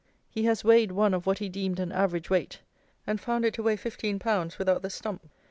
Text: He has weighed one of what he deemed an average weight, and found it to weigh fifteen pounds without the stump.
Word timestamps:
He 0.31 0.45
has 0.45 0.63
weighed 0.63 0.93
one 0.93 1.13
of 1.13 1.27
what 1.27 1.37
he 1.37 1.47
deemed 1.47 1.79
an 1.79 1.91
average 1.91 2.31
weight, 2.31 2.57
and 3.05 3.21
found 3.21 3.45
it 3.45 3.53
to 3.53 3.61
weigh 3.61 3.77
fifteen 3.77 4.17
pounds 4.17 4.57
without 4.57 4.81
the 4.81 4.89
stump. 4.89 5.29